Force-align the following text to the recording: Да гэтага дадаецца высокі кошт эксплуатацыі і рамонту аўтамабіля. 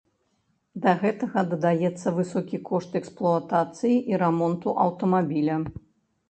Да 0.85 0.93
гэтага 1.01 1.43
дадаецца 1.51 2.13
высокі 2.19 2.57
кошт 2.71 2.97
эксплуатацыі 3.01 3.95
і 4.15 4.21
рамонту 4.23 4.75
аўтамабіля. 4.87 5.61